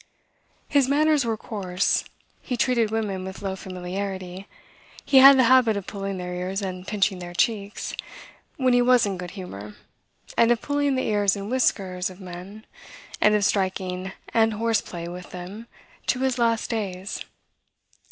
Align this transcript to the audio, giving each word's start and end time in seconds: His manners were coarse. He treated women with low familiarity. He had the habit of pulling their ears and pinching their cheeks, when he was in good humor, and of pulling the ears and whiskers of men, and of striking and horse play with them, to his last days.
His 0.67 0.87
manners 0.89 1.25
were 1.25 1.37
coarse. 1.37 2.03
He 2.41 2.57
treated 2.57 2.89
women 2.89 3.23
with 3.23 3.43
low 3.43 3.55
familiarity. 3.55 4.47
He 5.05 5.17
had 5.19 5.37
the 5.37 5.43
habit 5.43 5.77
of 5.77 5.85
pulling 5.85 6.17
their 6.17 6.33
ears 6.33 6.63
and 6.63 6.87
pinching 6.87 7.19
their 7.19 7.35
cheeks, 7.35 7.93
when 8.57 8.73
he 8.73 8.81
was 8.81 9.05
in 9.05 9.19
good 9.19 9.29
humor, 9.37 9.75
and 10.35 10.51
of 10.51 10.59
pulling 10.59 10.95
the 10.95 11.05
ears 11.05 11.35
and 11.35 11.51
whiskers 11.51 12.09
of 12.09 12.19
men, 12.19 12.65
and 13.21 13.35
of 13.35 13.45
striking 13.45 14.11
and 14.33 14.53
horse 14.55 14.81
play 14.81 15.07
with 15.07 15.29
them, 15.29 15.67
to 16.07 16.21
his 16.21 16.39
last 16.39 16.71
days. 16.71 17.23